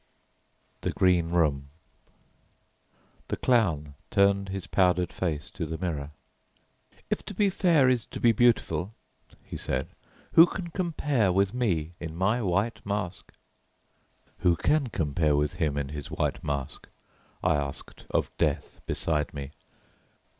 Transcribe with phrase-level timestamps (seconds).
[0.81, 1.69] THE GREEN ROOM
[3.27, 6.09] The Clown turned his powdered face to the mirror.
[7.11, 8.95] "If to be fair is to be beautiful,"
[9.45, 9.89] he said,
[10.33, 13.35] "who can compare with me in my white mask?"
[14.39, 16.89] "Who can compare with him in his white mask?"
[17.43, 19.51] I asked of Death beside me.